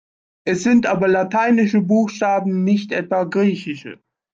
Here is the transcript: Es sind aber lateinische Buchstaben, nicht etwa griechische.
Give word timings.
Es 0.47 0.63
sind 0.63 0.87
aber 0.87 1.07
lateinische 1.07 1.79
Buchstaben, 1.83 2.63
nicht 2.63 2.91
etwa 2.91 3.23
griechische. 3.25 3.99